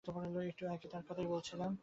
একটু 0.49 0.63
আগে 0.67 0.87
তার 0.91 1.03
কথাই 1.09 1.27
বলছিলাম। 1.27 1.71